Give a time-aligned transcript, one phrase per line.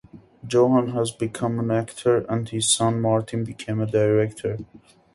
[0.47, 4.57] Johan has become an actor and his son Martin became a director.